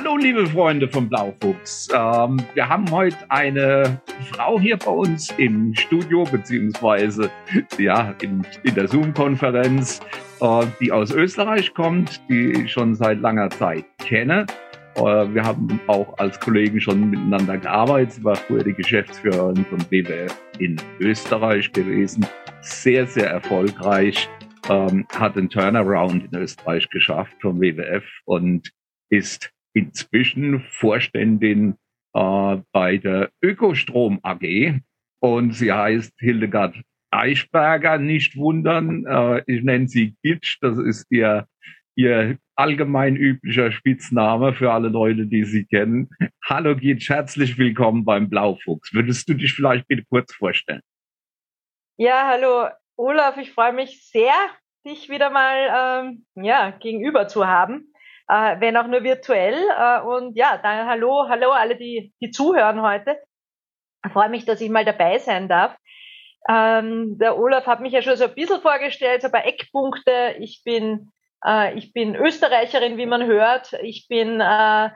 [0.00, 1.88] Hallo, liebe Freunde vom Blaufuchs.
[1.92, 7.28] Ähm, wir haben heute eine Frau hier bei uns im Studio, beziehungsweise
[7.78, 9.98] ja, in, in der Zoom-Konferenz,
[10.40, 14.46] äh, die aus Österreich kommt, die ich schon seit langer Zeit kenne.
[14.94, 18.12] Äh, wir haben auch als Kollegen schon miteinander gearbeitet.
[18.12, 22.24] Sie war früher die Geschäftsführerin von WWF in Österreich gewesen.
[22.60, 24.28] Sehr, sehr erfolgreich.
[24.68, 28.70] Ähm, hat den Turnaround in Österreich geschafft vom WWF und
[29.10, 31.76] ist inzwischen Vorständin
[32.14, 34.80] äh, bei der Ökostrom AG
[35.20, 36.76] und sie heißt Hildegard
[37.10, 39.06] Eichberger, nicht wundern.
[39.06, 41.46] Äh, ich nenne sie Gitsch, das ist ihr,
[41.94, 46.10] ihr allgemein üblicher Spitzname für alle Leute, die sie kennen.
[46.44, 48.92] Hallo Gitsch, herzlich willkommen beim Blaufuchs.
[48.92, 50.82] Würdest du dich vielleicht bitte kurz vorstellen?
[51.96, 54.34] Ja, hallo Olaf, ich freue mich sehr,
[54.84, 57.87] dich wieder mal ähm, ja, gegenüber zu haben
[58.28, 59.54] äh, wenn auch nur virtuell.
[59.54, 63.18] Äh, und ja, dann hallo, hallo alle, die, die zuhören heute.
[64.04, 65.76] Ich freue mich, dass ich mal dabei sein darf.
[66.48, 70.36] Ähm, der Olaf hat mich ja schon so ein bisschen vorgestellt, so ein paar Eckpunkte.
[70.38, 71.10] Ich bin,
[71.44, 73.74] äh, ich bin Österreicherin, wie man hört.
[73.82, 74.88] Ich bin, äh,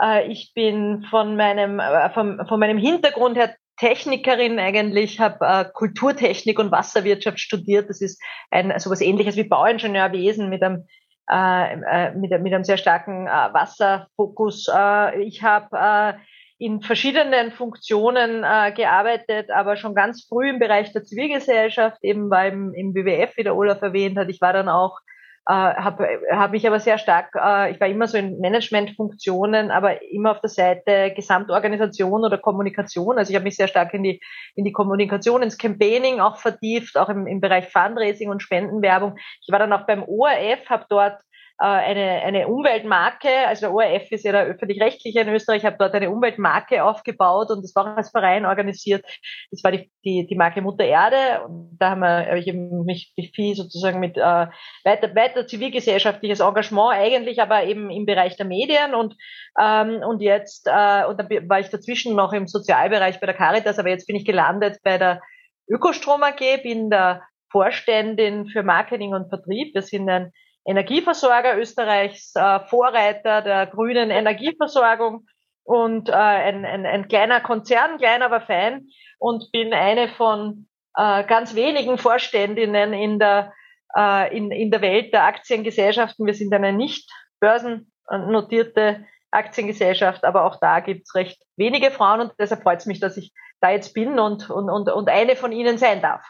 [0.00, 5.64] äh, ich bin von meinem, äh, von, von meinem Hintergrund her Technikerin eigentlich, habe äh,
[5.72, 7.90] Kulturtechnik und Wasserwirtschaft studiert.
[7.90, 10.86] Das ist ein sowas ähnliches wie Bauingenieurwesen mit einem
[11.30, 14.68] äh, äh, mit, mit einem sehr starken äh, Wasserfokus.
[14.72, 16.18] Äh, ich habe äh,
[16.58, 22.72] in verschiedenen Funktionen äh, gearbeitet, aber schon ganz früh im Bereich der Zivilgesellschaft, eben beim
[22.74, 24.28] im WWF, wie der Olaf erwähnt hat.
[24.28, 24.98] Ich war dann auch
[25.46, 30.02] äh, habe hab mich aber sehr stark, äh, ich war immer so in Managementfunktionen, aber
[30.10, 33.18] immer auf der Seite Gesamtorganisation oder Kommunikation.
[33.18, 34.20] Also ich habe mich sehr stark in die,
[34.54, 39.16] in die Kommunikation, ins Campaigning auch vertieft, auch im, im Bereich Fundraising und Spendenwerbung.
[39.42, 41.18] Ich war dann auch beim ORF, habe dort
[41.66, 46.84] eine, eine Umweltmarke, also ORF ist ja der öffentlich-rechtliche in Österreich, habe dort eine Umweltmarke
[46.84, 49.04] aufgebaut und das war als Verein organisiert.
[49.50, 53.12] Das war die, die, die Marke Mutter Erde und da haben wir, hab ich mich
[53.34, 54.46] viel sozusagen mit äh,
[54.84, 59.16] weiter, weiter zivilgesellschaftliches Engagement eigentlich, aber eben im Bereich der Medien und,
[59.58, 63.78] ähm, und jetzt, äh, und dann war ich dazwischen noch im Sozialbereich bei der Caritas,
[63.78, 65.22] aber jetzt bin ich gelandet bei der
[65.68, 69.74] Ökostrom AG, bin der Vorständin für Marketing und Vertrieb.
[69.74, 70.32] Wir sind ein
[70.64, 75.26] Energieversorger Österreichs, äh, Vorreiter der grünen Energieversorgung
[75.64, 78.88] und äh, ein, ein, ein kleiner Konzern, kleiner aber fein
[79.18, 80.66] und bin eine von
[80.96, 83.52] äh, ganz wenigen Vorständinnen in der,
[83.96, 86.26] äh, in, in der Welt der Aktiengesellschaften.
[86.26, 87.10] Wir sind eine nicht
[87.40, 93.16] börsennotierte Aktiengesellschaft, aber auch da gibt's recht wenige Frauen und deshalb freut es mich, dass
[93.16, 96.24] ich da jetzt bin und, und, und, und eine von ihnen sein darf.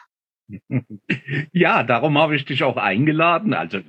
[1.53, 3.53] Ja, darum habe ich dich auch eingeladen.
[3.53, 3.79] Also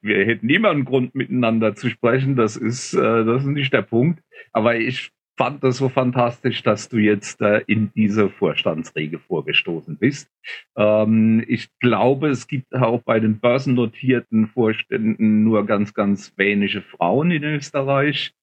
[0.00, 2.36] wir hätten immer einen Grund miteinander zu sprechen.
[2.36, 4.22] Das ist, äh, das ist nicht der Punkt.
[4.52, 10.30] Aber ich fand das so fantastisch, dass du jetzt äh, in diese Vorstandsrege vorgestoßen bist.
[10.76, 17.30] Ähm, ich glaube, es gibt auch bei den börsennotierten Vorständen nur ganz, ganz wenige Frauen
[17.30, 18.34] in Österreich.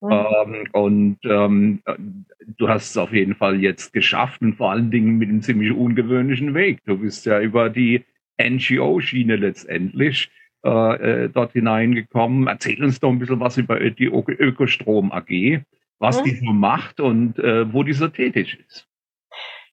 [0.00, 0.10] Mhm.
[0.12, 1.82] Ähm, und ähm,
[2.58, 5.72] du hast es auf jeden Fall jetzt geschafft und vor allen Dingen mit einem ziemlich
[5.72, 6.80] ungewöhnlichen Weg.
[6.84, 8.04] Du bist ja über die
[8.38, 10.30] NGO-Schiene letztendlich
[10.64, 12.46] äh, äh, dort hineingekommen.
[12.46, 15.62] Erzähl uns doch ein bisschen was über die Ö Ökostrom AG,
[15.98, 16.24] was mhm.
[16.24, 18.86] die so macht und äh, wo die so tätig ist.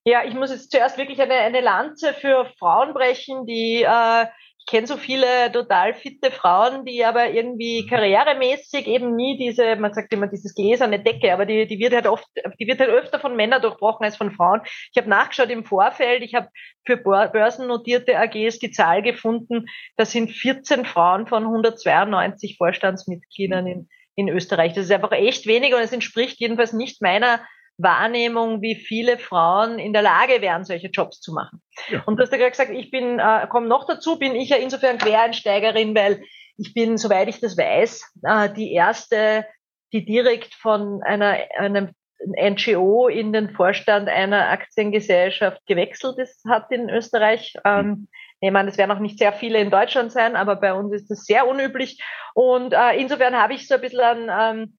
[0.05, 4.25] Ja, ich muss jetzt zuerst wirklich eine, eine Lanze für Frauen brechen, die äh,
[4.65, 10.13] kenne so viele total fitte Frauen, die aber irgendwie karrieremäßig eben nie diese, man sagt
[10.13, 12.27] immer dieses gläserne Decke, aber die, die wird halt oft,
[12.59, 14.61] die wird halt öfter von Männern durchbrochen als von Frauen.
[14.65, 16.49] Ich habe nachgeschaut im Vorfeld, ich habe
[16.85, 19.65] für börsennotierte AGs die Zahl gefunden,
[19.97, 24.73] das sind 14 Frauen von 192 Vorstandsmitgliedern in, in Österreich.
[24.73, 27.41] Das ist einfach echt wenig und es entspricht jedenfalls nicht meiner
[27.83, 31.61] Wahrnehmung, wie viele Frauen in der Lage wären, solche Jobs zu machen.
[31.89, 32.03] Ja.
[32.05, 34.57] Und du hast ja gerade gesagt, ich bin, äh, komme noch dazu, bin ich ja
[34.57, 36.23] insofern Quereinsteigerin, weil
[36.57, 39.45] ich bin, soweit ich das weiß, äh, die erste,
[39.91, 41.93] die direkt von einer, einem
[42.25, 47.55] NGO in den Vorstand einer Aktiengesellschaft gewechselt ist, hat in Österreich.
[47.65, 48.07] Ähm,
[48.39, 51.09] ich meine, es werden auch nicht sehr viele in Deutschland sein, aber bei uns ist
[51.09, 52.01] das sehr unüblich.
[52.33, 54.77] Und äh, insofern habe ich so ein bisschen an ähm,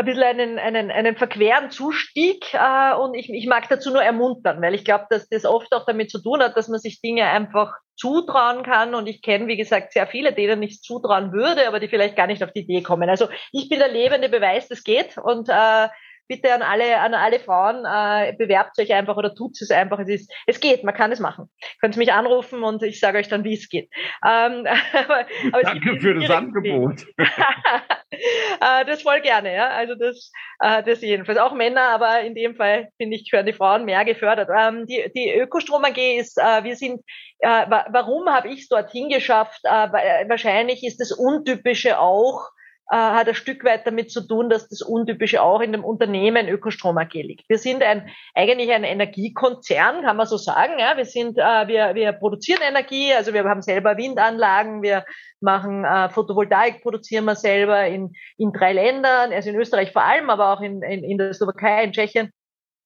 [0.00, 4.60] ein bisschen einen, einen, einen verqueren Zustieg äh, und ich, ich mag dazu nur ermuntern,
[4.62, 7.26] weil ich glaube, dass das oft auch damit zu tun hat, dass man sich Dinge
[7.26, 11.80] einfach zutrauen kann und ich kenne, wie gesagt, sehr viele, denen ich zutrauen würde, aber
[11.80, 13.10] die vielleicht gar nicht auf die Idee kommen.
[13.10, 15.88] Also ich bin der lebende Beweis, das geht und äh,
[16.30, 19.98] bitte an alle, an alle Frauen, äh, bewerbt euch einfach oder tut es einfach.
[19.98, 21.50] Es ist, es geht, man kann es machen.
[21.80, 23.90] Könnt mich anrufen und ich sage euch dann, wie es geht.
[24.24, 27.04] Ähm, aber, aber Danke für das Angebot.
[28.60, 29.70] äh, das voll gerne, ja.
[29.70, 30.30] Also das,
[30.60, 31.38] äh, das jedenfalls.
[31.40, 34.50] Auch Männer, aber in dem Fall finde ich, werden die Frauen mehr gefördert.
[34.56, 37.00] Ähm, die, die Ökostrom AG ist, äh, wir sind,
[37.40, 39.60] äh, warum habe ich es dorthin geschafft?
[39.64, 42.50] Äh, wahrscheinlich ist das Untypische auch,
[42.90, 46.48] äh, hat ein Stück weit damit zu tun, dass das Untypische auch in dem Unternehmen
[46.48, 47.48] Ökostrom AG liegt.
[47.48, 50.72] Wir sind ein, eigentlich ein Energiekonzern, kann man so sagen.
[50.78, 50.96] Ja.
[50.96, 55.04] Wir sind, äh, wir, wir produzieren Energie, also wir haben selber Windanlagen, wir
[55.40, 60.28] machen äh, Photovoltaik, produzieren wir selber in, in drei Ländern, also in Österreich vor allem,
[60.28, 62.32] aber auch in, in, in der Slowakei, in Tschechien.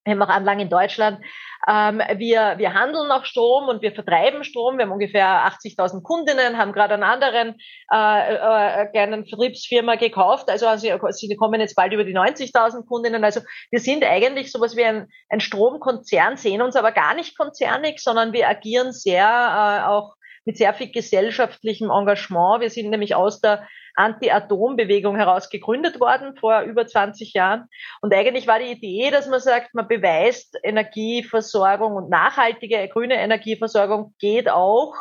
[0.04, 1.20] Wir haben auch Anlagen in Deutschland.
[1.66, 4.76] Ähm, wir, wir handeln auch Strom und wir vertreiben Strom.
[4.76, 7.56] Wir haben ungefähr 80.000 Kundinnen, haben gerade einen anderen
[7.90, 10.50] äh, äh, kleinen Vertriebsfirma gekauft.
[10.50, 13.24] Also, also sie kommen jetzt bald über die 90.000 Kundinnen.
[13.24, 13.40] Also
[13.70, 18.34] wir sind eigentlich sowas wie ein, ein Stromkonzern, sehen uns aber gar nicht konzernig, sondern
[18.34, 22.60] wir agieren sehr äh, auch mit sehr viel gesellschaftlichem Engagement.
[22.60, 27.68] Wir sind nämlich aus der Anti-Atom-Bewegung heraus gegründet worden vor über 20 Jahren.
[28.00, 34.14] Und eigentlich war die Idee, dass man sagt, man beweist Energieversorgung und nachhaltige grüne Energieversorgung
[34.18, 34.94] geht auch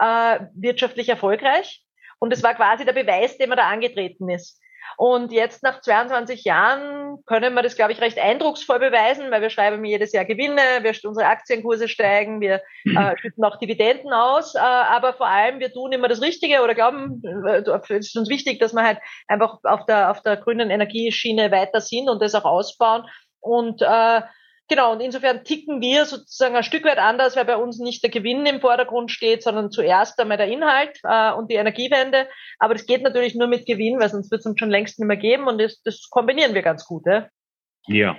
[0.00, 1.82] äh, wirtschaftlich erfolgreich.
[2.18, 4.60] Und es war quasi der Beweis, den man da angetreten ist.
[4.96, 9.50] Und jetzt nach 22 Jahren können wir das, glaube ich, recht eindrucksvoll beweisen, weil wir
[9.50, 14.58] schreiben jedes Jahr Gewinne, wir, unsere Aktienkurse steigen, wir äh, schütten auch Dividenden aus, äh,
[14.58, 17.62] aber vor allem wir tun immer das Richtige oder glauben, äh,
[17.94, 18.98] es ist uns wichtig, dass wir halt
[19.28, 23.04] einfach auf der, auf der grünen Energieschiene weiter sind und das auch ausbauen.
[23.40, 24.22] Und äh,
[24.68, 28.10] Genau, und insofern ticken wir sozusagen ein Stück weit anders, weil bei uns nicht der
[28.10, 32.28] Gewinn im Vordergrund steht, sondern zuerst einmal der Inhalt äh, und die Energiewende.
[32.58, 35.06] Aber das geht natürlich nur mit Gewinn, weil sonst wird es uns schon längst nicht
[35.06, 37.04] mehr geben und das, das kombinieren wir ganz gut.
[37.04, 37.28] Ja.
[37.88, 38.16] ja.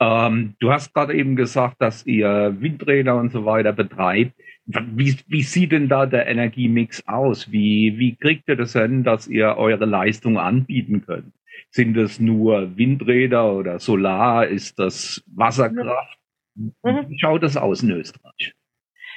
[0.00, 4.32] Ähm, du hast gerade eben gesagt, dass ihr Windräder und so weiter betreibt.
[4.66, 7.50] Wie, wie sieht denn da der Energiemix aus?
[7.52, 11.32] Wie, wie kriegt ihr das hin, dass ihr eure Leistung anbieten könnt?
[11.70, 14.46] Sind es nur Windräder oder Solar?
[14.46, 16.18] Ist das Wasserkraft?
[16.54, 16.70] Mhm.
[17.08, 18.54] Wie schaut das aus in Österreich?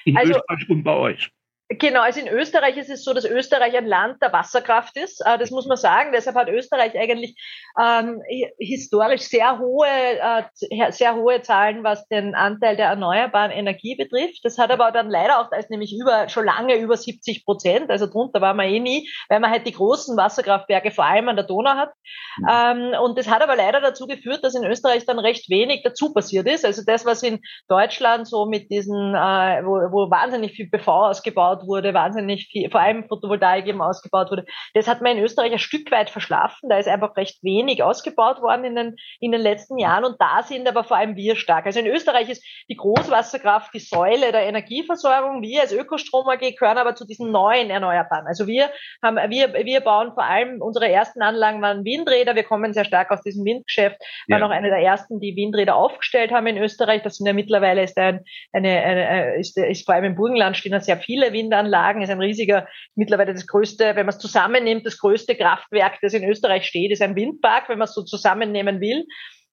[0.05, 1.31] In also, Österreich und bei euch?
[1.79, 5.21] Genau, also in Österreich ist es so, dass Österreich ein Land der Wasserkraft ist.
[5.25, 6.11] Äh, das muss man sagen.
[6.13, 7.35] Deshalb hat Österreich eigentlich
[7.81, 8.21] ähm,
[8.59, 14.41] historisch sehr hohe, äh, sehr hohe Zahlen, was den Anteil der erneuerbaren Energie betrifft.
[14.43, 17.89] Das hat aber dann leider auch, da ist nämlich über, schon lange über 70 Prozent.
[17.89, 21.37] Also drunter war man eh nie, weil man halt die großen Wasserkraftwerke vor allem an
[21.37, 21.93] der Donau hat.
[22.37, 22.47] Mhm.
[22.51, 26.13] Ähm, und das hat aber leider dazu geführt, dass in Österreich dann recht wenig dazu
[26.13, 26.65] passiert ist.
[26.65, 27.39] Also das, was in
[27.69, 32.69] Deutschland so mit diesen, äh, wo, wo wahnsinnig viel BV ausgebaut ausgebaut wurde, wahnsinnig viel,
[32.69, 34.45] vor allem Photovoltaik eben ausgebaut wurde.
[34.73, 36.69] Das hat man in Österreich ein Stück weit verschlafen.
[36.69, 40.43] Da ist einfach recht wenig ausgebaut worden in den, in den letzten Jahren und da
[40.43, 41.65] sind aber vor allem wir stark.
[41.65, 45.41] Also in Österreich ist die Großwasserkraft die Säule der Energieversorgung.
[45.41, 48.27] Wir als Ökostrom AG gehören aber zu diesen neuen Erneuerbaren.
[48.27, 48.69] Also wir
[49.03, 52.35] haben, wir, wir bauen vor allem, unsere ersten Anlagen waren Windräder.
[52.35, 53.97] Wir kommen sehr stark aus diesem Windgeschäft.
[54.27, 54.35] Ja.
[54.35, 57.01] Waren auch eine der ersten, die Windräder aufgestellt haben in Österreich.
[57.03, 58.21] Das sind ja mittlerweile ist ein,
[58.53, 62.09] eine, eine, ist, ist vor allem im Burgenland stehen ja sehr viele Wind Windanlagen, ist
[62.09, 66.65] ein riesiger, mittlerweile das größte, wenn man es zusammennimmt, das größte Kraftwerk, das in Österreich
[66.65, 69.05] steht, ist ein Windpark, wenn man es so zusammennehmen will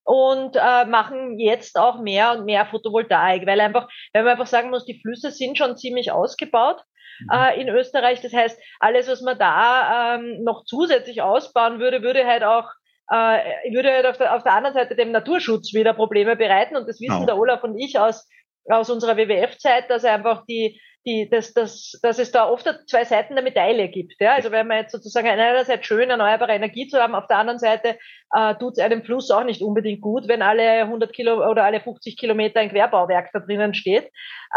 [0.05, 4.71] und äh, machen jetzt auch mehr und mehr Photovoltaik, weil einfach, wenn man einfach sagen
[4.71, 6.81] muss, die Flüsse sind schon ziemlich ausgebaut
[7.21, 7.29] mhm.
[7.31, 8.23] äh, in Österreich.
[8.23, 12.71] Das heißt, alles, was man da ähm, noch zusätzlich ausbauen würde, würde halt auch
[13.11, 16.76] äh, würde halt auf der, auf der anderen Seite dem Naturschutz wieder Probleme bereiten.
[16.76, 17.26] Und das wissen genau.
[17.26, 18.28] der Olaf und ich aus,
[18.69, 23.35] aus unserer WWF-Zeit, dass einfach die, die, dass, dass, dass es da oft zwei Seiten
[23.35, 24.21] der Medaille gibt.
[24.21, 24.35] Ja?
[24.35, 27.99] Also wenn man jetzt sozusagen einerseits schön erneuerbare Energie zu haben, auf der anderen Seite
[28.35, 31.81] äh, tut es einem Fluss auch nicht unbedingt gut, wenn alle 100 Kilo oder alle
[31.81, 34.11] 50 Kilometer ein Querbauwerk da drinnen steht.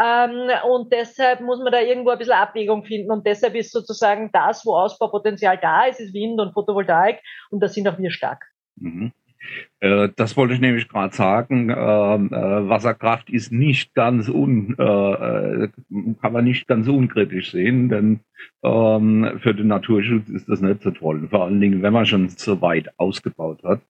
[0.03, 3.11] Ähm, und deshalb muss man da irgendwo ein bisschen Abwägung finden.
[3.11, 7.21] Und deshalb ist sozusagen das, wo Ausbaupotenzial da ist, ist Wind und Photovoltaik.
[7.49, 8.45] Und da sind auch wir stark.
[8.75, 9.13] Mhm.
[9.79, 11.69] Äh, das wollte ich nämlich gerade sagen.
[11.69, 15.67] Ähm, äh, Wasserkraft ist nicht ganz un, äh,
[16.21, 18.19] kann man nicht ganz unkritisch sehen, denn
[18.63, 21.27] ähm, für den Naturschutz ist das nicht so toll.
[21.29, 23.81] Vor allen Dingen, wenn man schon so weit ausgebaut hat,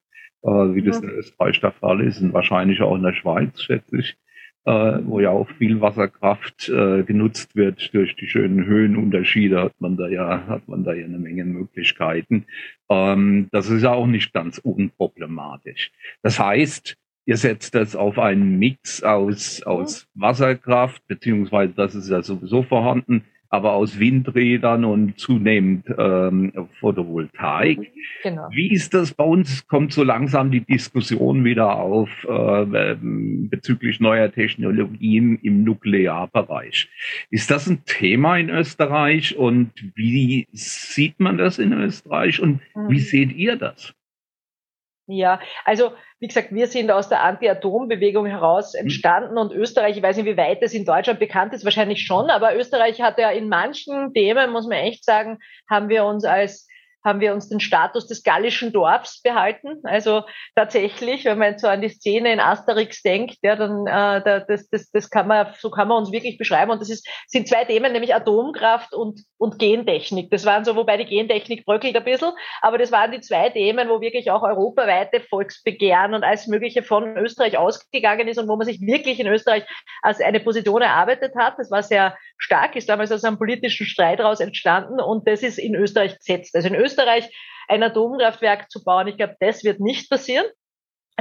[0.43, 4.17] wie das in Österreich der Fall ist und wahrscheinlich auch in der Schweiz, schätze ich
[4.65, 9.98] äh, wo ja auch viel Wasserkraft äh, genutzt wird durch die schönen Höhenunterschiede, hat man
[9.98, 12.46] da ja, hat man da ja eine Menge Möglichkeiten.
[12.89, 15.91] Ähm, das ist ja auch nicht ganz unproblematisch.
[16.22, 22.22] Das heißt, ihr setzt das auf einen Mix aus, aus Wasserkraft, beziehungsweise das ist ja
[22.22, 27.91] sowieso vorhanden, aber aus Windrädern und zunehmend ähm, Photovoltaik.
[28.24, 28.48] Genau.
[28.50, 29.67] Wie ist das bei uns?
[29.67, 36.89] Kommt so langsam die Diskussion wieder auf äh, bezüglich neuer Technologien im Nuklearbereich.
[37.29, 42.89] Ist das ein Thema in Österreich und wie sieht man das in Österreich und mhm.
[42.89, 43.93] wie seht ihr das?
[45.12, 48.82] Ja, also wie gesagt, wir sind aus der Anti-Atom-Bewegung heraus mhm.
[48.82, 52.30] entstanden und Österreich, ich weiß nicht, wie weit das in Deutschland bekannt ist, wahrscheinlich schon,
[52.30, 55.39] aber Österreich hat ja in manchen Themen, muss man echt sagen,
[55.70, 56.68] haben wir uns als
[57.03, 59.79] haben wir uns den Status des gallischen Dorfs behalten.
[59.84, 60.24] Also
[60.55, 64.91] tatsächlich, wenn man so an die Szene in Asterix denkt, ja, dann äh, das, das,
[64.91, 66.72] das kann man, so kann man uns wirklich beschreiben.
[66.72, 70.29] Und das ist, sind zwei Themen, nämlich Atomkraft und, und Gentechnik.
[70.31, 72.31] Das waren so, wobei die Gentechnik bröckelt ein bisschen,
[72.62, 77.17] aber das waren die zwei Themen, wo wirklich auch europaweite Volksbegehren und alles Mögliche von
[77.17, 79.63] Österreich ausgegangen ist und wo man sich wirklich in Österreich
[80.01, 81.55] als eine Position erarbeitet hat.
[81.58, 85.57] Das war sehr stark, ist damals aus einem politischen Streit daraus entstanden und das ist
[85.57, 86.55] in Österreich gesetzt.
[86.55, 87.29] Also in Österreich
[87.67, 90.45] ein Atomkraftwerk zu bauen, ich glaube, das wird nicht passieren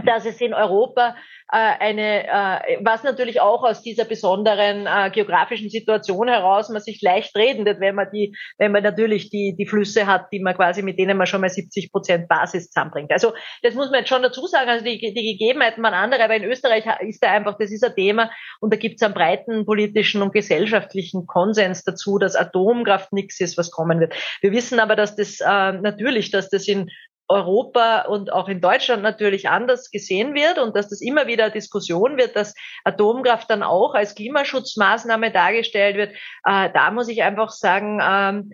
[0.05, 1.17] dass es in Europa
[1.53, 7.03] äh, eine, äh, was natürlich auch aus dieser besonderen äh, geografischen Situation heraus man sich
[7.03, 10.83] leicht redet, wenn man die, wenn man natürlich die, die Flüsse hat, die man quasi,
[10.83, 13.11] mit denen man schon mal 70 Prozent Basis zusammenbringt.
[13.11, 13.33] Also
[13.63, 16.45] das muss man jetzt schon dazu sagen, also die, die Gegebenheiten waren andere, aber in
[16.45, 18.31] Österreich ist da einfach, das ist ein Thema
[18.61, 23.59] und da gibt es einen breiten politischen und gesellschaftlichen Konsens dazu, dass Atomkraft nichts ist,
[23.59, 24.15] was kommen wird.
[24.41, 26.91] Wir wissen aber, dass das äh, natürlich, dass das in
[27.31, 32.17] Europa und auch in Deutschland natürlich anders gesehen wird und dass das immer wieder Diskussion
[32.17, 36.13] wird, dass Atomkraft dann auch als Klimaschutzmaßnahme dargestellt wird.
[36.45, 38.53] Äh, da muss ich einfach sagen, ähm,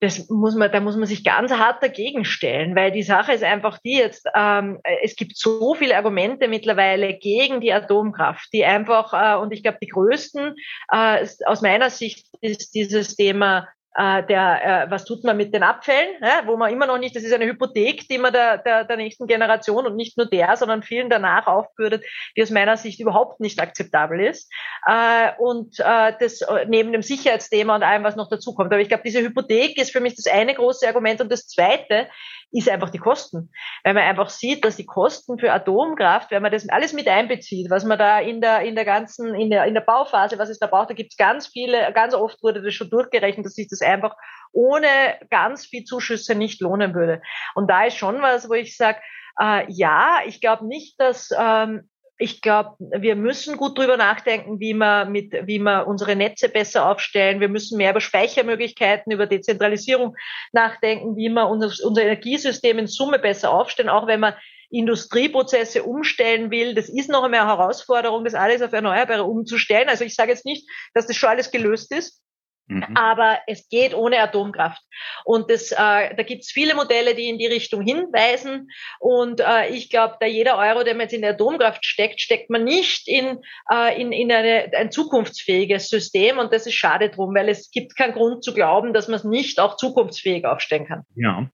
[0.00, 3.44] das muss man, da muss man sich ganz hart dagegen stellen, weil die Sache ist
[3.44, 9.12] einfach die jetzt, ähm, es gibt so viele Argumente mittlerweile gegen die Atomkraft, die einfach,
[9.12, 10.56] äh, und ich glaube, die größten
[10.90, 15.62] äh, aus meiner Sicht ist dieses Thema äh, der, äh, was tut man mit den
[15.62, 18.84] Abfällen, ja, wo man immer noch nicht, das ist eine Hypothek, die man der, der,
[18.84, 22.04] der nächsten Generation und nicht nur der, sondern vielen danach aufbürdet,
[22.36, 24.50] die aus meiner Sicht überhaupt nicht akzeptabel ist.
[24.86, 28.72] Äh, und äh, das äh, neben dem Sicherheitsthema und allem, was noch dazu kommt.
[28.72, 31.20] Aber ich glaube, diese Hypothek ist für mich das eine große Argument.
[31.20, 32.08] Und das zweite
[32.52, 33.50] ist einfach die Kosten.
[33.82, 37.70] Weil man einfach sieht, dass die Kosten für Atomkraft, wenn man das alles mit einbezieht,
[37.70, 40.58] was man da in der, in der ganzen, in der, in der Bauphase, was es
[40.58, 43.68] da braucht, da gibt es ganz viele, ganz oft wurde das schon durchgerechnet, dass sich
[43.68, 44.14] das einfach
[44.52, 44.86] ohne
[45.30, 47.22] ganz viel Zuschüsse nicht lohnen würde.
[47.54, 49.00] Und da ist schon was, wo ich sage,
[49.40, 51.88] äh, ja, ich glaube nicht, dass ähm,
[52.22, 56.88] ich glaube, wir müssen gut drüber nachdenken, wie wir mit, wie wir unsere Netze besser
[56.88, 57.40] aufstellen.
[57.40, 60.14] Wir müssen mehr über Speichermöglichkeiten, über Dezentralisierung
[60.52, 64.34] nachdenken, wie wir unser, unser Energiesystem in Summe besser aufstellen, auch wenn man
[64.70, 66.74] Industrieprozesse umstellen will.
[66.74, 69.88] Das ist noch einmal eine Herausforderung, das alles auf Erneuerbare umzustellen.
[69.88, 72.22] Also ich sage jetzt nicht, dass das schon alles gelöst ist.
[72.66, 72.96] Mhm.
[72.96, 74.82] Aber es geht ohne Atomkraft.
[75.24, 75.76] Und das, äh,
[76.14, 78.68] da gibt es viele Modelle, die in die Richtung hinweisen.
[79.00, 82.50] Und äh, ich glaube, da jeder Euro, der man jetzt in der Atomkraft steckt, steckt
[82.50, 83.38] man nicht in,
[83.70, 86.38] äh, in, in eine, ein zukunftsfähiges System.
[86.38, 89.24] Und das ist schade drum, weil es gibt keinen Grund zu glauben, dass man es
[89.24, 91.02] nicht auch zukunftsfähig aufstellen kann.
[91.16, 91.48] Ja,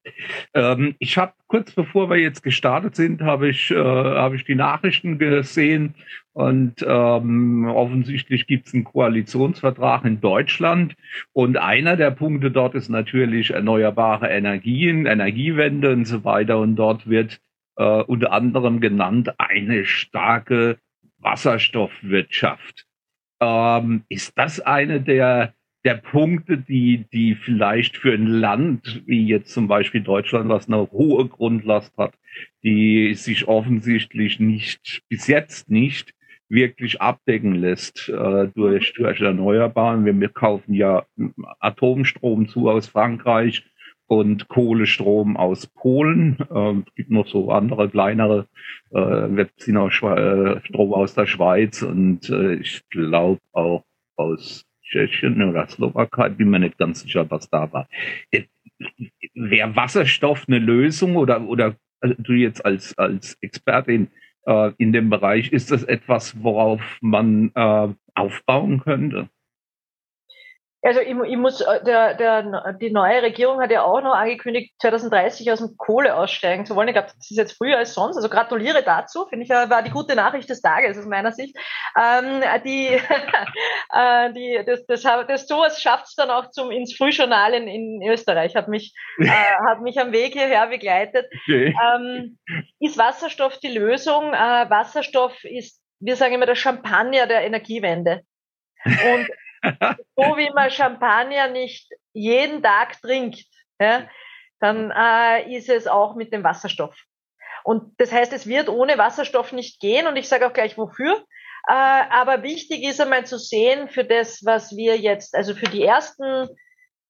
[0.53, 4.55] ähm, ich habe kurz bevor wir jetzt gestartet sind, habe ich, äh, hab ich die
[4.55, 5.95] Nachrichten gesehen
[6.39, 10.95] und ähm, offensichtlich gibt es einen Koalitionsvertrag in Deutschland.
[11.33, 16.59] Und einer der Punkte dort ist natürlich erneuerbare Energien, Energiewende und so weiter.
[16.59, 17.41] Und dort wird
[17.75, 20.77] äh, unter anderem genannt eine starke
[21.17, 22.85] Wasserstoffwirtschaft.
[23.41, 25.53] Ähm, ist das eine der,
[25.83, 30.89] der Punkte, die, die vielleicht für ein Land wie jetzt zum Beispiel Deutschland, was eine
[30.89, 32.13] hohe Grundlast hat,
[32.63, 36.13] die sich offensichtlich nicht, bis jetzt nicht
[36.49, 40.05] wirklich abdecken lässt äh, durch, durch Erneuerbaren.
[40.05, 41.05] Wir, kaufen ja
[41.59, 43.63] Atomstrom zu aus Frankreich
[44.07, 46.37] und Kohlestrom aus Polen.
[46.53, 48.47] Ähm, gibt noch so andere kleinere,
[48.91, 53.83] äh, wir ziehen auch äh, Strom aus der Schweiz und äh, ich glaube auch
[54.15, 57.87] aus Tschechien oder Slowakei, bin mir nicht ganz sicher, was da war.
[58.31, 58.45] Äh,
[59.35, 64.18] Wäre Wasserstoff eine Lösung oder, oder also du jetzt als, als Expertin, äh,
[64.77, 65.51] in dem Bereich.
[65.51, 69.29] Ist das etwas, worauf man äh, aufbauen könnte?
[70.81, 74.73] Also ich, ich muss, äh, der, der, die neue Regierung hat ja auch noch angekündigt,
[74.79, 76.87] 2030 aus dem Kohle aussteigen zu wollen.
[76.87, 78.15] Ich glaube, das ist jetzt früher als sonst.
[78.15, 81.57] Also gratuliere dazu, finde ich, war die gute Nachricht des Tages aus meiner Sicht.
[81.99, 82.87] Ähm, die,
[83.93, 88.09] äh, die, das, das, das sowas schafft es dann auch zum ins Frühjournal in, in
[88.09, 88.55] Österreich.
[88.55, 89.27] Hat mich, äh,
[89.67, 91.25] hat mich am Weg hierher begleitet.
[91.43, 91.75] Okay.
[91.93, 92.37] Ähm,
[92.79, 94.33] ist Wasserstoff die Lösung?
[94.33, 98.21] Äh, Wasserstoff ist, wir sagen immer, der Champagner der Energiewende.
[98.85, 99.27] Und
[100.15, 103.45] so wie man Champagner nicht jeden Tag trinkt,
[103.79, 104.07] ja,
[104.59, 106.95] dann äh, ist es auch mit dem Wasserstoff.
[107.63, 111.23] Und das heißt, es wird ohne Wasserstoff nicht gehen und ich sage auch gleich wofür.
[111.67, 115.83] Äh, aber wichtig ist einmal zu sehen für das, was wir jetzt, also für die
[115.83, 116.47] ersten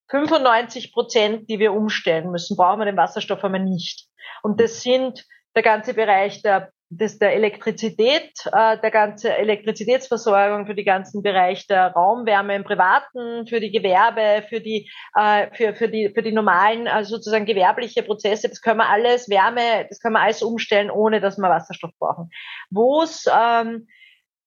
[0.10, 4.08] 95 Prozent, die wir umstellen müssen, brauchen wir den Wasserstoff einmal nicht.
[4.42, 5.26] Und das sind
[5.56, 11.68] der ganze Bereich der das der Elektrizität, äh, der ganze Elektrizitätsversorgung, für den ganzen Bereich
[11.68, 16.32] der Raumwärme im Privaten, für die Gewerbe, für die, äh, für, für die, für die
[16.32, 20.90] normalen, also sozusagen gewerbliche Prozesse, das können wir alles, Wärme, das können wir alles umstellen,
[20.90, 22.32] ohne dass wir Wasserstoff brauchen.
[22.72, 23.88] Wo es ähm,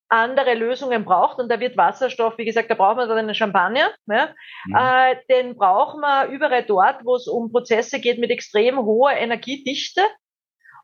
[0.08, 3.92] andere Lösungen braucht, und da wird Wasserstoff, wie gesagt, da brauchen wir dann einen Champagner,
[4.06, 4.34] ne?
[4.66, 4.76] Mhm.
[4.76, 10.02] Äh, den brauchen wir überall dort, wo es um Prozesse geht mit extrem hoher Energiedichte,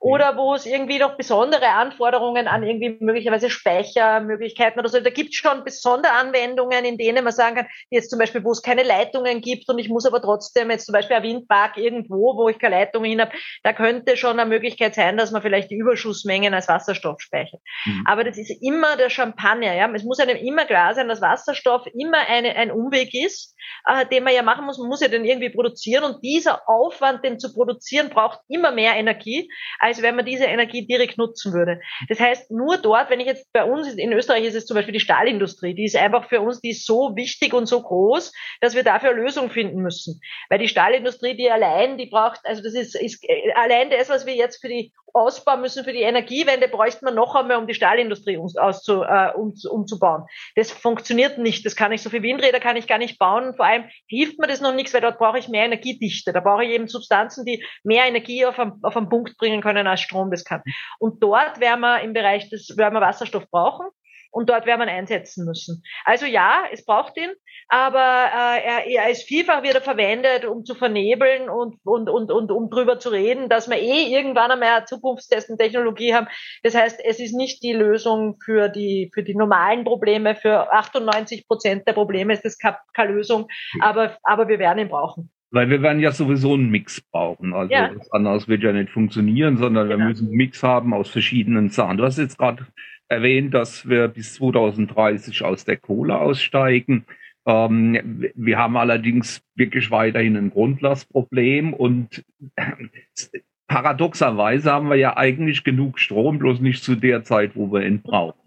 [0.00, 5.00] oder wo es irgendwie noch besondere Anforderungen an irgendwie möglicherweise Speichermöglichkeiten oder so.
[5.00, 8.52] Da gibt es schon besondere Anwendungen, in denen man sagen kann, jetzt zum Beispiel, wo
[8.52, 12.36] es keine Leitungen gibt und ich muss aber trotzdem jetzt zum Beispiel ein Windpark irgendwo,
[12.36, 15.70] wo ich keine Leitungen hin habe, da könnte schon eine Möglichkeit sein, dass man vielleicht
[15.70, 17.60] die Überschussmengen als Wasserstoff speichert.
[17.84, 18.04] Mhm.
[18.06, 19.90] Aber das ist immer der Champagner, ja.
[19.92, 24.22] Es muss einem immer klar sein, dass Wasserstoff immer eine, ein Umweg ist, äh, den
[24.22, 24.78] man ja machen muss.
[24.78, 28.94] Man muss ja den irgendwie produzieren und dieser Aufwand, den zu produzieren, braucht immer mehr
[28.94, 29.50] Energie
[29.88, 31.80] als wenn man diese Energie direkt nutzen würde.
[32.08, 34.92] Das heißt, nur dort, wenn ich jetzt bei uns in Österreich ist es zum Beispiel
[34.92, 38.74] die Stahlindustrie, die ist einfach für uns, die ist so wichtig und so groß, dass
[38.74, 40.20] wir dafür eine Lösung finden müssen.
[40.50, 44.34] Weil die Stahlindustrie, die allein, die braucht, also das ist, ist allein das, was wir
[44.34, 48.38] jetzt für die ausbauen müssen für die Energiewende, bräuchten wir noch einmal, um die Stahlindustrie
[48.38, 50.24] auszu, äh, um, umzubauen.
[50.56, 51.66] Das funktioniert nicht.
[51.66, 53.54] Das kann ich, so viele Windräder kann ich gar nicht bauen.
[53.56, 56.32] Vor allem hilft mir das noch nichts, weil dort brauche ich mehr Energiedichte.
[56.32, 59.86] Da brauche ich eben Substanzen, die mehr Energie auf einen, auf einen Punkt bringen können,
[59.86, 60.62] als Strom das kann.
[60.98, 63.86] Und dort werden wir im Bereich des, werden wir Wasserstoff brauchen
[64.30, 65.82] und dort werden wir einsetzen müssen.
[66.04, 67.30] Also ja, es braucht ihn,
[67.68, 72.50] aber äh, er, er ist vielfach wieder verwendet, um zu vernebeln und, und, und, und
[72.50, 76.28] um drüber zu reden, dass wir eh irgendwann einmal zukunftstesten Technologie haben.
[76.62, 80.34] Das heißt, es ist nicht die Lösung für die, für die normalen Probleme.
[80.34, 83.48] Für 98 Prozent der Probleme ist das keine Lösung,
[83.80, 85.30] aber, aber wir werden ihn brauchen.
[85.50, 87.54] Weil wir werden ja sowieso einen Mix brauchen.
[87.54, 87.90] Also ja.
[88.10, 89.98] anders wird ja nicht funktionieren, sondern genau.
[89.98, 91.96] wir müssen einen Mix haben aus verschiedenen Sachen.
[91.96, 92.66] Du hast jetzt gerade
[93.08, 97.04] erwähnt, dass wir bis 2030 aus der Kohle aussteigen.
[97.46, 102.24] Ähm, wir haben allerdings wirklich weiterhin ein Grundlastproblem und
[103.68, 108.02] paradoxerweise haben wir ja eigentlich genug Strom, bloß nicht zu der Zeit, wo wir ihn
[108.02, 108.38] brauchen.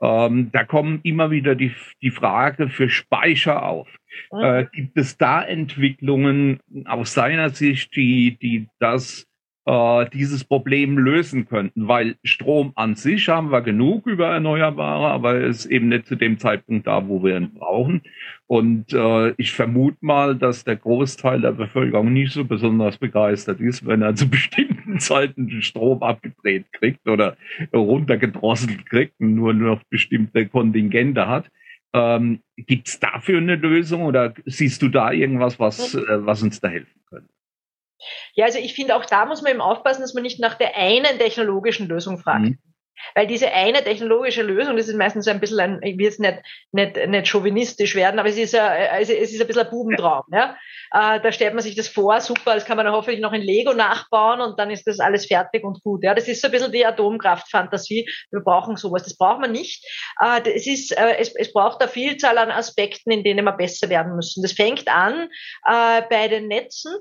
[0.00, 3.88] Ähm, da kommen immer wieder die, die Frage für Speicher auf.
[4.32, 4.40] Mhm.
[4.40, 9.26] Äh, gibt es da Entwicklungen aus seiner Sicht, die, die das
[9.66, 15.36] äh, dieses Problem lösen könnten, weil Strom an sich haben wir genug über Erneuerbare, aber
[15.42, 18.02] es ist eben nicht zu dem Zeitpunkt da, wo wir ihn brauchen.
[18.46, 23.86] Und äh, ich vermute mal, dass der Großteil der Bevölkerung nicht so besonders begeistert ist,
[23.86, 27.36] wenn er zu bestimmten Zeiten den Strom abgedreht kriegt oder
[27.72, 31.50] runtergedrosselt kriegt und nur noch bestimmte Kontingente hat.
[31.94, 36.60] Ähm, Gibt es dafür eine Lösung oder siehst du da irgendwas, was, äh, was uns
[36.60, 37.33] da helfen könnte?
[38.34, 40.76] Ja, also ich finde auch da muss man eben aufpassen, dass man nicht nach der
[40.76, 42.44] einen technologischen Lösung fragt.
[42.44, 42.58] Mhm.
[43.14, 46.20] Weil diese eine technologische Lösung, das ist meistens so ein bisschen ein, ich will jetzt
[46.20, 46.38] nicht,
[46.72, 50.22] nicht, nicht chauvinistisch werden, aber es ist, ja, also es ist ein bisschen ein Bubentraum.
[50.32, 50.56] Ja?
[50.92, 53.74] Äh, da stellt man sich das vor, super, das kann man hoffentlich noch in Lego
[53.74, 56.04] nachbauen und dann ist das alles fertig und gut.
[56.04, 56.14] Ja?
[56.14, 58.08] Das ist so ein bisschen die Atomkraftfantasie.
[58.30, 59.02] Wir brauchen sowas.
[59.02, 59.84] Das braucht man nicht.
[60.20, 63.88] Äh, es, ist, äh, es, es braucht eine Vielzahl an Aspekten, in denen wir besser
[63.88, 64.42] werden müssen.
[64.42, 65.28] Das fängt an
[65.66, 66.94] äh, bei den Netzen.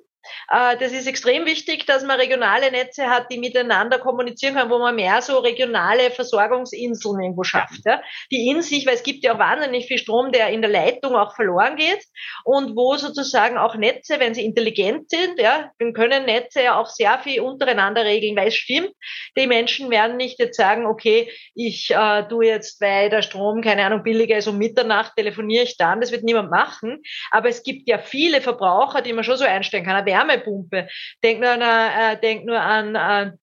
[0.50, 4.80] Äh, das ist extrem wichtig, dass man regionale Netze hat, die miteinander kommunizieren können, wo
[4.80, 9.36] man mehr so regionale Versorgungsinseln irgendwo schafft, ja, die in sich, weil es gibt ja
[9.36, 12.04] auch wahnsinnig viel Strom, der in der Leitung auch verloren geht
[12.44, 16.88] und wo sozusagen auch Netze, wenn sie intelligent sind, ja, dann können Netze ja auch
[16.88, 18.92] sehr viel untereinander regeln, weil es stimmt,
[19.38, 23.86] die Menschen werden nicht jetzt sagen, okay, ich äh, tu jetzt, weil der Strom, keine
[23.86, 27.88] Ahnung, billiger ist um Mitternacht, telefoniere ich dann, das wird niemand machen, aber es gibt
[27.88, 30.88] ja viele Verbraucher, die man schon so einstellen kann, Wärmepumpe.
[31.24, 33.40] Denk nur an, äh, denk nur an, an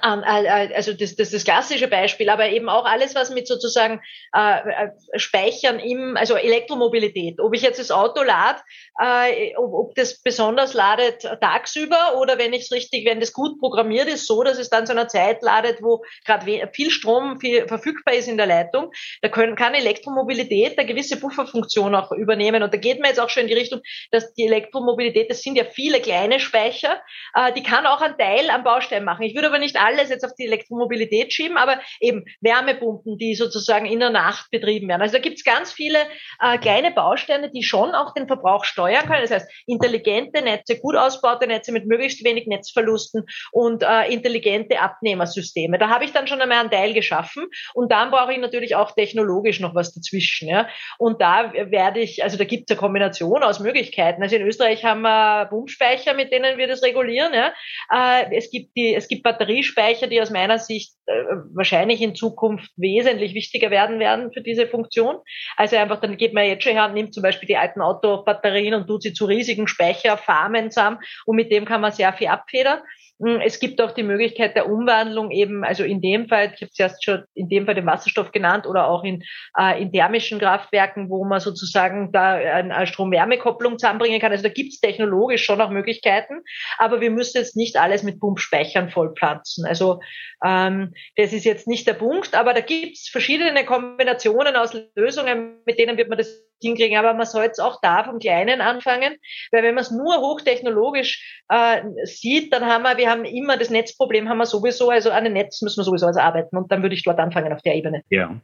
[0.00, 4.00] also das, das ist das klassische Beispiel, aber eben auch alles, was mit sozusagen
[4.34, 7.38] äh, äh, Speichern im, also Elektromobilität.
[7.40, 8.60] Ob ich jetzt das Auto lade,
[8.98, 13.60] äh, ob, ob das besonders ladet tagsüber oder wenn ich es richtig, wenn das gut
[13.60, 17.68] programmiert ist, so, dass es dann zu einer Zeit ladet, wo gerade viel Strom viel
[17.68, 22.62] verfügbar ist in der Leitung, da können, kann Elektromobilität eine gewisse Bufferfunktion auch übernehmen.
[22.62, 25.56] Und da geht man jetzt auch schon in die Richtung, dass die Elektromobilität, das sind
[25.56, 27.02] ja viele kleine Speicher,
[27.34, 29.24] äh, die kann auch einen Teil am Baustein machen.
[29.24, 33.86] Ich würde aber nicht alles jetzt auf die Elektromobilität schieben, aber eben Wärmepumpen, die sozusagen
[33.86, 35.02] in der Nacht betrieben werden.
[35.02, 35.98] Also da gibt's ganz viele
[36.40, 39.22] äh, kleine Bausteine, die schon auch den Verbrauch steuern können.
[39.22, 45.78] Das heißt, intelligente Netze, gut ausbaute Netze mit möglichst wenig Netzverlusten und äh, intelligente Abnehmersysteme.
[45.78, 48.92] Da habe ich dann schon einmal einen Teil geschaffen und dann brauche ich natürlich auch
[48.92, 50.48] technologisch noch was dazwischen.
[50.48, 50.68] Ja?
[50.98, 54.22] Und da werde ich, also da gibt es eine Kombination aus Möglichkeiten.
[54.22, 57.32] Also in Österreich haben wir Pumpspeicher, mit denen wir das regulieren.
[57.34, 57.52] Ja?
[57.92, 61.12] Äh, es gibt die, es gibt Batteriespeicher, die aus meiner Sicht äh,
[61.54, 65.16] wahrscheinlich in Zukunft wesentlich wichtiger werden werden für diese Funktion.
[65.56, 68.74] Also einfach, dann geht man jetzt schon her und nimmt zum Beispiel die alten Autobatterien
[68.74, 72.80] und tut sie zu riesigen Speicherfarmen zusammen und mit dem kann man sehr viel abfedern.
[73.22, 76.70] Hm, es gibt auch die Möglichkeit der Umwandlung eben, also in dem Fall, ich habe
[76.72, 79.22] es erst schon in dem Fall den Wasserstoff genannt oder auch in,
[79.56, 84.32] äh, in thermischen Kraftwerken, wo man sozusagen da eine Strom-Wärme-Kopplung zusammenbringen kann.
[84.32, 86.40] Also da gibt es technologisch schon auch Möglichkeiten,
[86.78, 89.66] aber wir müssen jetzt nicht alles mit Pumpspeichern vollpflanzen.
[89.66, 90.00] Also
[90.44, 95.58] ähm, das ist jetzt nicht der Punkt, aber da gibt es verschiedene Kombinationen aus Lösungen,
[95.64, 96.96] mit denen wird man das hinkriegen.
[96.96, 99.16] Aber man soll jetzt auch da vom Kleinen anfangen,
[99.50, 103.70] weil wenn man es nur hochtechnologisch äh, sieht, dann haben wir, wir haben immer das
[103.70, 106.82] Netzproblem, haben wir sowieso, also an den Netz müssen wir sowieso also arbeiten und dann
[106.82, 108.02] würde ich dort anfangen auf der Ebene.
[108.10, 108.34] Ja.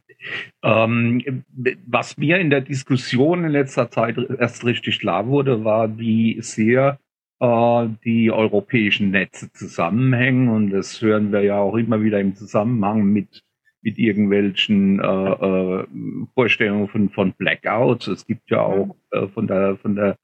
[0.63, 1.43] Ähm,
[1.87, 6.99] was mir in der Diskussion in letzter Zeit erst richtig klar wurde, war, wie sehr
[7.39, 13.05] äh, die europäischen Netze zusammenhängen und das hören wir ja auch immer wieder im Zusammenhang
[13.05, 13.43] mit
[13.81, 15.87] mit irgendwelchen äh, äh,
[16.33, 18.07] Vorstellungen von, von Blackouts.
[18.07, 20.17] Es gibt ja auch äh, von der, von der,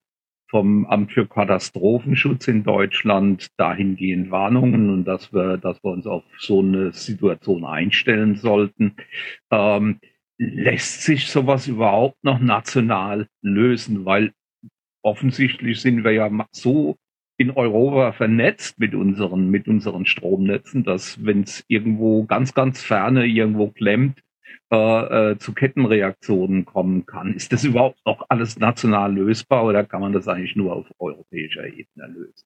[0.49, 6.23] vom Amt für Katastrophenschutz in Deutschland dahingehend Warnungen und dass wir, dass wir uns auf
[6.37, 8.95] so eine Situation einstellen sollten.
[9.51, 9.99] Ähm,
[10.37, 14.05] lässt sich sowas überhaupt noch national lösen?
[14.05, 14.33] Weil
[15.01, 16.97] offensichtlich sind wir ja so
[17.37, 23.25] in Europa vernetzt mit unseren, mit unseren Stromnetzen, dass wenn es irgendwo ganz, ganz ferne
[23.25, 24.23] irgendwo klemmt,
[24.71, 27.33] äh, äh, zu Kettenreaktionen kommen kann.
[27.35, 31.65] Ist das überhaupt noch alles national lösbar oder kann man das eigentlich nur auf europäischer
[31.67, 32.45] Ebene lösen?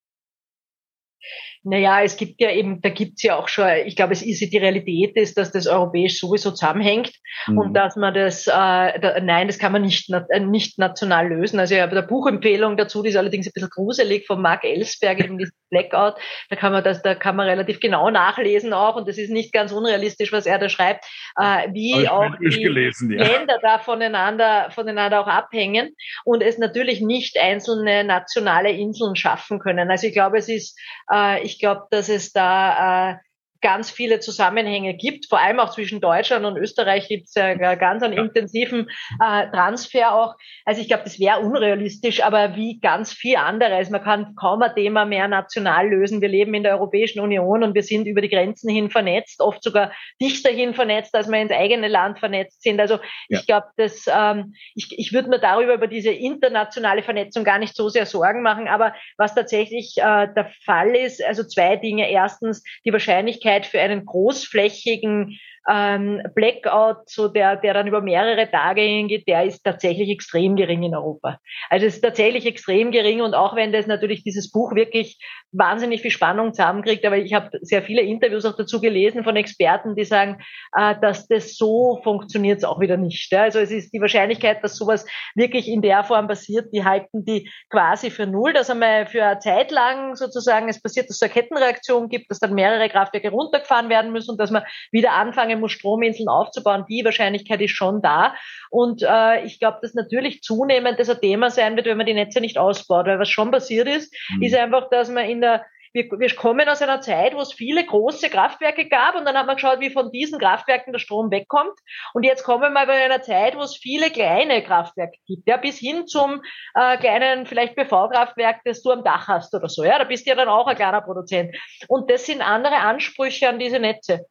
[1.64, 4.58] Naja, es gibt ja eben, da gibt's ja auch schon, ich glaube, es ist die
[4.58, 7.12] Realität ist, dass das europäisch sowieso zusammenhängt
[7.48, 7.58] mhm.
[7.58, 11.60] und dass man das, äh, da, nein, das kann man nicht, äh, nicht national lösen.
[11.60, 15.20] Also ich habe eine Buchempfehlung dazu, die ist allerdings ein bisschen gruselig von Mark Ellsberg,
[15.20, 15.38] eben
[15.70, 16.16] Blackout.
[16.50, 19.54] Da kann man das, da kann man relativ genau nachlesen auch und das ist nicht
[19.54, 21.06] ganz unrealistisch, was er da schreibt,
[21.38, 22.70] äh, wie auch die ja.
[22.70, 29.90] Länder da voneinander, voneinander auch abhängen und es natürlich nicht einzelne nationale Inseln schaffen können.
[29.90, 30.80] Also ich glaube, es ist,
[31.12, 33.16] äh, ich glaube, dass es da äh,
[33.62, 38.04] ganz viele Zusammenhänge gibt, vor allem auch zwischen Deutschland und Österreich gibt es ja ganz
[38.04, 38.90] einen intensiven
[39.24, 40.36] äh, Transfer auch.
[40.66, 43.90] Also ich glaube, das wäre unrealistisch, aber wie ganz viel anderes.
[43.90, 46.22] Man kann kaum ein Thema mehr national lösen.
[46.22, 49.64] Wir leben in der Europäischen Union und wir sind über die Grenzen hin vernetzt, oft
[49.64, 49.92] sogar
[50.22, 52.80] dichter hin vernetzt, als wir ins eigene Land vernetzt sind.
[52.80, 52.96] Also
[53.28, 53.40] ja.
[53.40, 57.76] ich glaube, dass ähm, ich, ich würde mir darüber über diese internationale Vernetzung gar nicht
[57.76, 58.68] so sehr Sorgen machen.
[58.68, 62.10] Aber was tatsächlich äh, der Fall ist, also zwei Dinge.
[62.10, 68.50] Erstens die Wahrscheinlichkeit Möglichkeit für einen großflächigen ähm, Blackout, so der, der dann über mehrere
[68.50, 71.40] Tage hingeht, der ist tatsächlich extrem gering in Europa.
[71.70, 75.20] Also es ist tatsächlich extrem gering und auch wenn das natürlich dieses Buch wirklich
[75.52, 79.96] wahnsinnig viel Spannung zusammenkriegt, aber ich habe sehr viele Interviews auch dazu gelesen von Experten,
[79.96, 80.38] die sagen,
[80.76, 83.34] äh, dass das so funktioniert auch wieder nicht.
[83.34, 87.50] Also es ist die Wahrscheinlichkeit, dass sowas wirklich in der Form passiert, die halten die
[87.70, 91.32] quasi für null, dass einmal für eine Zeit lang sozusagen es passiert, dass es eine
[91.32, 95.72] Kettenreaktion gibt, dass dann mehrere Kraftwerke runtergefahren werden müssen und dass man wieder anfangen muss,
[95.72, 96.86] Strominseln aufzubauen.
[96.90, 98.36] Die Wahrscheinlichkeit ist schon da.
[98.70, 102.14] Und äh, ich glaube, dass natürlich zunehmend das ein Thema sein wird, wenn man die
[102.14, 103.06] Netze nicht ausbaut.
[103.06, 104.44] Weil was schon passiert ist, mhm.
[104.44, 107.86] ist einfach, dass man in der wir, wir kommen aus einer Zeit, wo es viele
[107.86, 111.74] große Kraftwerke gab und dann hat man geschaut, wie von diesen Kraftwerken der Strom wegkommt.
[112.14, 115.80] Und jetzt kommen wir bei einer Zeit, wo es viele kleine Kraftwerke gibt, ja, bis
[115.80, 116.42] hin zum
[116.76, 119.84] äh, kleinen vielleicht PV-Kraftwerk, das du am Dach hast oder so.
[119.84, 121.56] Ja, da bist du ja dann auch ein kleiner Produzent.
[121.88, 124.26] Und das sind andere Ansprüche an diese Netze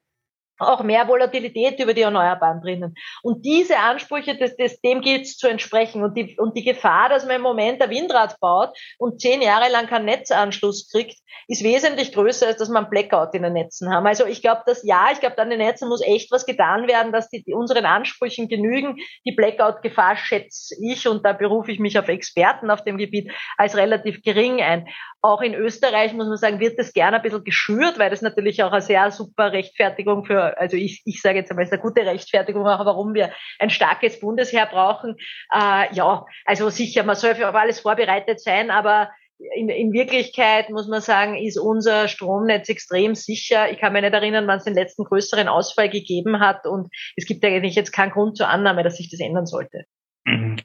[0.58, 2.94] auch mehr Volatilität über die Erneuerbaren drinnen.
[3.22, 6.02] Und diese Ansprüche, das, das, dem gilt es zu entsprechen.
[6.02, 9.70] Und die, und die Gefahr, dass man im Moment ein Windrad baut und zehn Jahre
[9.70, 14.06] lang keinen Netzanschluss kriegt, ist wesentlich größer, als dass man Blackout in den Netzen haben.
[14.06, 17.12] Also ich glaube, dass ja, ich glaube, an den Netzen muss echt was getan werden,
[17.12, 18.96] dass die, die unseren Ansprüchen genügen.
[19.24, 23.76] Die Blackout-Gefahr schätze ich, und da berufe ich mich auf Experten auf dem Gebiet, als
[23.76, 24.88] relativ gering ein.
[25.20, 28.62] Auch in Österreich, muss man sagen, wird das gerne ein bisschen geschürt, weil das natürlich
[28.62, 32.04] auch eine sehr super Rechtfertigung für, also ich, ich sage jetzt einmal, ist eine gute
[32.04, 35.16] Rechtfertigung auch, warum wir ein starkes Bundesheer brauchen.
[35.52, 39.10] Äh, ja, also sicher, man soll für alles vorbereitet sein, aber
[39.54, 43.70] in, in Wirklichkeit muss man sagen, ist unser Stromnetz extrem sicher.
[43.70, 47.24] Ich kann mich nicht erinnern, wann es den letzten größeren Ausfall gegeben hat und es
[47.24, 49.84] gibt eigentlich jetzt keinen Grund zur Annahme, dass sich das ändern sollte.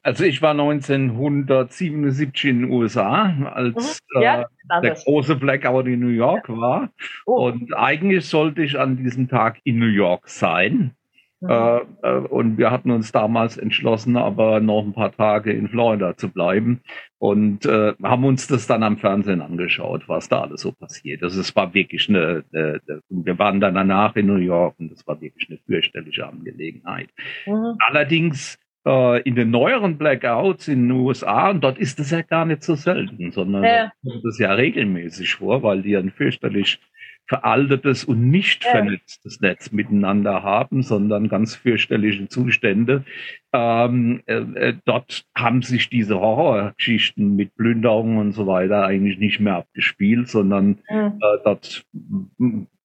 [0.03, 4.21] Also ich war 1977 in den USA, als mhm.
[4.21, 6.89] ja, äh, der große Blackout in New York war.
[7.25, 7.47] Oh.
[7.47, 10.95] Und eigentlich sollte ich an diesem Tag in New York sein.
[11.43, 11.49] Mhm.
[11.49, 16.15] Äh, äh, und wir hatten uns damals entschlossen, aber noch ein paar Tage in Florida
[16.15, 16.81] zu bleiben
[17.19, 21.21] und äh, haben uns das dann am Fernsehen angeschaut, was da alles so passiert.
[21.21, 24.91] Also es war wirklich eine, eine, eine wir waren dann danach in New York und
[24.91, 27.09] das war wirklich eine fürchterliche Angelegenheit.
[27.45, 27.75] Mhm.
[27.87, 32.45] Allerdings äh, in den neueren Blackouts in den USA, und dort ist das ja gar
[32.45, 33.91] nicht so selten, sondern ja.
[34.03, 36.79] kommt das ja regelmäßig vor, weil die ein fürchterlich
[37.25, 43.05] veraltetes und nicht vernetztes Netz miteinander haben, sondern ganz fürchterliche Zustände.
[43.53, 49.39] Ähm, äh, äh, dort haben sich diese Horrorgeschichten mit Plünderungen und so weiter eigentlich nicht
[49.39, 51.19] mehr abgespielt, sondern mhm.
[51.21, 51.85] äh, dort,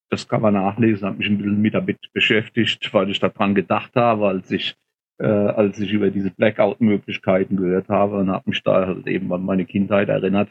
[0.09, 3.97] das kann man nachlesen, habe mich ein bisschen mit damit beschäftigt, weil ich daran gedacht
[3.97, 4.77] habe, als ich
[5.18, 9.44] äh, als ich über diese Blackout-Möglichkeiten gehört habe und habe mich da halt eben an
[9.44, 10.50] meine Kindheit erinnert.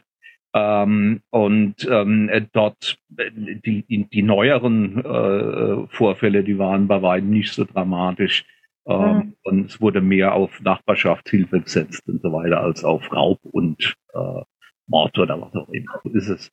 [0.54, 7.02] Ähm, und ähm, äh, dort äh, die, die, die neueren äh, Vorfälle, die waren bei
[7.02, 8.44] weitem nicht so dramatisch.
[8.86, 9.34] Ähm, mhm.
[9.42, 14.42] Und es wurde mehr auf Nachbarschaftshilfe gesetzt und so weiter als auf Raub und äh,
[14.86, 16.00] Mord oder was auch immer.
[16.02, 16.52] So ist es.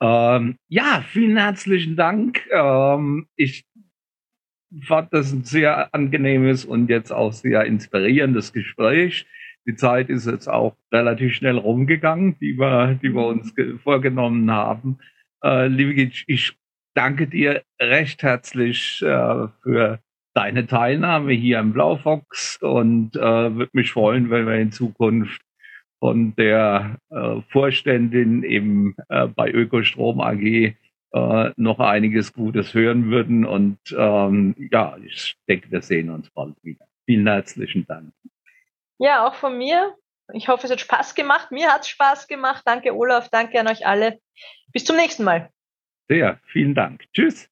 [0.00, 2.46] Ähm, ja, vielen herzlichen Dank.
[2.52, 3.64] Ähm, ich
[4.82, 9.26] fand das ein sehr angenehmes und jetzt auch sehr inspirierendes Gespräch
[9.66, 14.98] die Zeit ist jetzt auch relativ schnell rumgegangen, die wir, die wir uns vorgenommen haben.
[15.42, 16.56] Äh, liebe ich
[16.94, 20.00] danke dir recht herzlich äh, für
[20.34, 25.40] deine Teilnahme hier im Blaufox und äh, würde mich freuen, wenn wir in Zukunft
[25.98, 30.74] von der äh, Vorständin im, äh, bei Ökostrom AG
[31.14, 33.44] äh, noch einiges Gutes hören würden.
[33.46, 36.86] Und ähm, ja, ich denke, wir sehen uns bald wieder.
[37.06, 38.12] Vielen herzlichen Dank.
[38.98, 39.94] Ja, auch von mir.
[40.32, 41.50] Ich hoffe, es hat Spaß gemacht.
[41.52, 42.62] Mir hat es Spaß gemacht.
[42.64, 43.28] Danke, Olaf.
[43.28, 44.18] Danke an euch alle.
[44.72, 45.50] Bis zum nächsten Mal.
[46.08, 47.04] Sehr, vielen Dank.
[47.12, 47.48] Tschüss.